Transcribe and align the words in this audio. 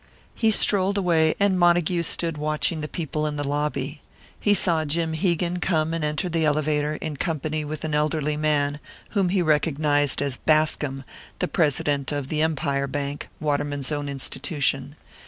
He 0.33 0.49
strolled 0.49 0.97
away, 0.97 1.35
and 1.39 1.59
Montague 1.59 2.01
stood 2.01 2.35
watching 2.35 2.81
the 2.81 2.87
people 2.87 3.27
in 3.27 3.35
the 3.35 3.43
lobby. 3.47 4.01
He 4.39 4.55
saw 4.55 4.83
Jim 4.83 5.13
Hegan 5.13 5.59
come 5.59 5.93
and 5.93 6.03
enter 6.03 6.27
the 6.27 6.43
elevator, 6.43 6.95
in 6.95 7.17
company 7.17 7.63
with 7.63 7.85
an 7.85 7.93
elderly 7.93 8.35
man 8.35 8.79
whom 9.11 9.29
he 9.29 9.43
recognised 9.43 10.19
as 10.19 10.37
Bascom, 10.37 11.03
the 11.37 11.47
president 11.47 12.11
of 12.11 12.29
the 12.29 12.41
Empire 12.41 12.87
Bank, 12.87 13.29
Waterman's 13.39 13.91
own 13.91 14.09
institution. 14.09 14.95